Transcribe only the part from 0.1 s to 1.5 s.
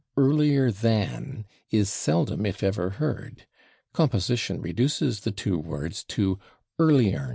/Earlier than/